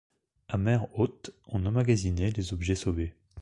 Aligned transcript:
À 0.47 0.57
mer 0.57 0.87
haute, 0.99 1.29
on 1.45 1.63
emmagasinait 1.67 2.31
les 2.31 2.53
objets 2.53 2.73
sauvés 2.73 3.13